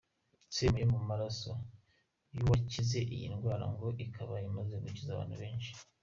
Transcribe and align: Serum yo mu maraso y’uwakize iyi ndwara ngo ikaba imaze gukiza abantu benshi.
Serum 0.53 0.75
yo 0.81 0.87
mu 0.93 0.99
maraso 1.09 1.51
y’uwakize 2.33 2.99
iyi 3.15 3.27
ndwara 3.33 3.65
ngo 3.73 3.87
ikaba 4.05 4.35
imaze 4.49 4.73
gukiza 4.83 5.09
abantu 5.13 5.35
benshi. 5.41 5.71